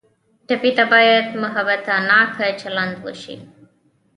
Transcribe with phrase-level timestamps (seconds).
[0.47, 3.35] ټپي ته باید محبتناکه چلند وشي.